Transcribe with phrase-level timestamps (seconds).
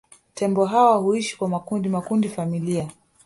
[0.33, 2.89] Tembo hawa huishi kwa makundi makundi familia